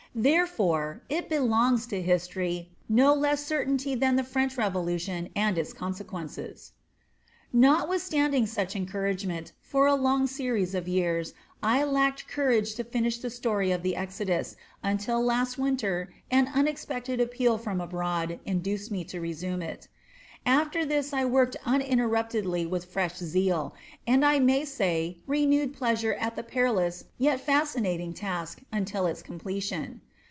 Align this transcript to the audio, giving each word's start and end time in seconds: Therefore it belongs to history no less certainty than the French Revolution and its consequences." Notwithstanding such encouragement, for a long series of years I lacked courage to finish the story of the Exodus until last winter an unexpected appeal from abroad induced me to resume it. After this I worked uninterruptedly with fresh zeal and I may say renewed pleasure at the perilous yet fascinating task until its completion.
Therefore 0.13 1.03
it 1.07 1.29
belongs 1.29 1.87
to 1.87 2.01
history 2.01 2.69
no 2.89 3.13
less 3.13 3.45
certainty 3.45 3.95
than 3.95 4.17
the 4.17 4.25
French 4.25 4.57
Revolution 4.57 5.29
and 5.37 5.57
its 5.57 5.71
consequences." 5.71 6.73
Notwithstanding 7.53 8.45
such 8.45 8.75
encouragement, 8.75 9.53
for 9.61 9.87
a 9.87 9.95
long 9.95 10.27
series 10.27 10.75
of 10.75 10.85
years 10.85 11.33
I 11.63 11.85
lacked 11.85 12.27
courage 12.27 12.75
to 12.75 12.83
finish 12.83 13.19
the 13.19 13.29
story 13.29 13.71
of 13.71 13.83
the 13.83 13.95
Exodus 13.95 14.57
until 14.83 15.23
last 15.23 15.57
winter 15.57 16.13
an 16.29 16.49
unexpected 16.53 17.21
appeal 17.21 17.57
from 17.57 17.79
abroad 17.79 18.41
induced 18.45 18.91
me 18.91 19.05
to 19.05 19.21
resume 19.21 19.61
it. 19.61 19.87
After 20.43 20.83
this 20.87 21.13
I 21.13 21.23
worked 21.25 21.55
uninterruptedly 21.67 22.65
with 22.65 22.85
fresh 22.85 23.15
zeal 23.17 23.75
and 24.07 24.25
I 24.25 24.39
may 24.39 24.65
say 24.65 25.19
renewed 25.27 25.71
pleasure 25.71 26.15
at 26.15 26.35
the 26.35 26.41
perilous 26.41 27.03
yet 27.19 27.39
fascinating 27.39 28.15
task 28.15 28.59
until 28.73 29.05
its 29.05 29.21
completion. 29.21 30.01